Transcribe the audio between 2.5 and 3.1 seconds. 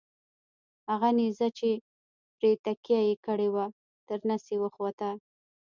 تکیه